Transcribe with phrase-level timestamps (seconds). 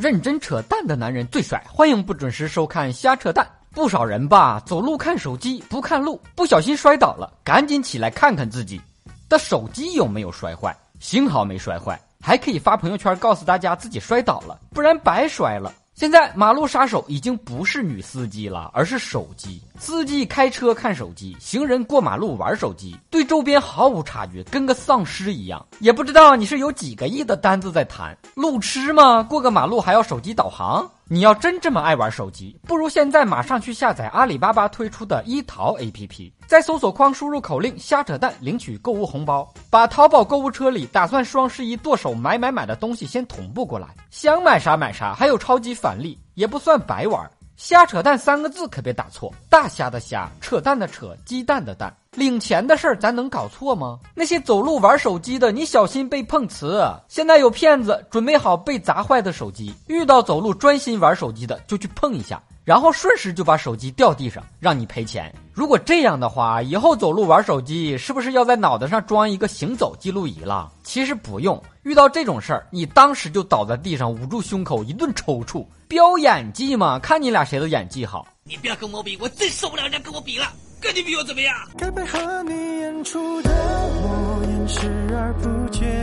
[0.00, 1.62] 认真扯淡的男人最帅。
[1.68, 3.46] 欢迎不准时收看瞎扯淡。
[3.72, 8.80] 不少人吧，走路看手机不看路，不小心摔倒了，赶紧起来看看自己
[9.28, 10.74] 的手机有没有摔坏。
[10.98, 15.72] 幸好没摔坏，还可以发朋友圈告诉大家自己摔倒了，不然白摔了。
[16.00, 19.60] 现在马路杀手已经不是女司机了，而是手机。
[19.78, 25.62] 司机开车看手机，行人过马路玩手机，对周边毫无察觉，跟个丧尸一样。
[25.78, 29.22] 也不知道你是有几个亿的单子在谈，路痴吗？
[29.22, 30.90] 过个马路还要手机导航？
[31.12, 47.28] 你要真这么爱玩手机，不如现在马上去下载阿里巴巴推出的一淘 APP，在搜索框输入口令“瞎扯淡”，领取购物红包，把淘宝购物车里打算双十一剁手买买买的东西先同步过来，想买啥买啥，还有超级返利，也不算白玩。
[47.62, 51.94] 瞎扯淡三个字可别打错，大虾的虾，扯淡的扯，鸡蛋的蛋。
[52.12, 54.00] 领钱的事儿，咱能搞错吗？
[54.14, 56.82] 那些走路玩手机的，你小心被碰瓷。
[57.06, 65.34] 现在有骗子准备好被砸坏的手机，遇到走路专心玩手机的，就去碰一下，然后顺势就把手机掉地上，让你赔钱。
[65.52, 70.70] 如果这样的话，以后走路玩手机是不是要在脑袋上装一个行走记录仪了？
[70.84, 78.24] 其实不用，遇到这种事儿，你当时就倒在地上，捂住胸口，一顿抽搐，飙演技嘛，看你俩谁的演技好。
[78.44, 80.46] 你不要跟我比，我真受不了人家跟我比了。
[80.80, 81.52] 跟你比我怎么样？
[81.76, 85.99] 该配合你演出的我演视而不见，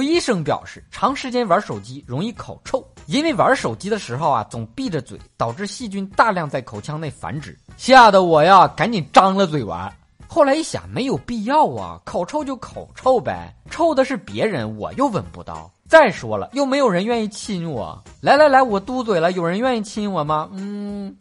[0.00, 9.92] 有医生表示，长时间玩手机容易口臭，因为玩手机的时候啊总闭着嘴，导致细菌大量在口腔内繁殖，吓得我呀赶紧张了嘴玩。
[10.26, 15.70] 后来一想，没有必要啊，口臭就口臭呗，臭的是别人，我又闻不到。
[15.86, 18.02] 再说了，又没有人愿意亲我。
[18.22, 20.48] 来来来，我嘟嘴了，有人愿意亲我吗？
[20.52, 21.14] 嗯。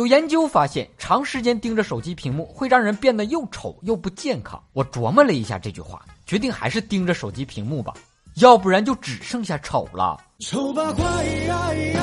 [0.00, 4.58] 有研究发现，长时间盯着手机屏幕会让人变得又丑又不健康。
[4.72, 7.92] 我琢磨了一下这句话，决定还是盯着手机屏幕吧，
[8.36, 10.16] 要不然就只剩下丑了。
[10.38, 12.00] 丑八怪呀呀。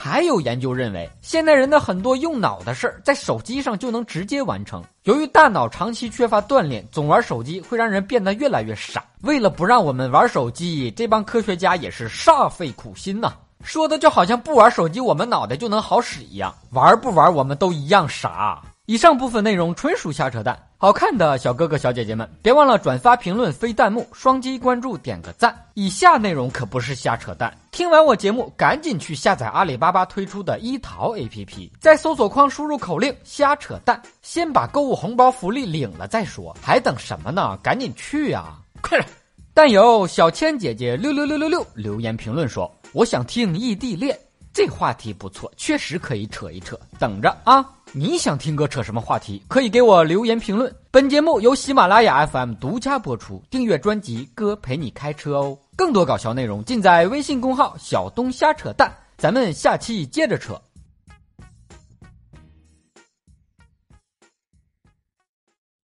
[0.00, 4.82] 还有研究认为，现代人的很多用脑的事儿，在手机上就能直接完成。
[5.02, 9.04] 由于大脑长期缺乏锻炼，总玩手机会让人变得越来越傻。
[9.22, 13.32] 为了不让我们玩手机，这帮科学家也是煞费苦心呐。
[13.64, 16.54] 说的就好像不玩手机，我们脑袋就能好使一样。
[16.70, 18.62] 玩不玩，我们都一样傻。
[18.86, 25.54] 以上部分内容纯属瞎扯淡，好看的小哥哥小姐姐们，别忘了转发、评论、飞弹幕、双击关注、点个赞。
[25.74, 37.58] 以下内容可不是瞎扯淡，听完我节目，赶紧去下载阿里巴巴推出的一淘 APP，在搜索框输入口令“瞎扯淡”，先把购物红包福利领了再说，还等什么呢？
[37.62, 38.67] 赶紧去呀，快点！
[39.54, 44.16] 但有小千姐姐六六六六六留言评论说：“我想听异地恋。”
[44.52, 46.78] 这话题不错，确实可以扯一扯。
[46.98, 47.64] 等着啊！
[47.92, 49.42] 你想听哥扯什么话题？
[49.46, 50.74] 可以给我留言评论。
[50.90, 55.56] 本节目由喜马拉雅 FM 独家播出，订阅专辑《哥陪你开车》哦。
[55.76, 58.92] 更多搞笑内容尽在微信公号“小东瞎扯淡”。
[59.16, 60.60] 咱们下期接着扯。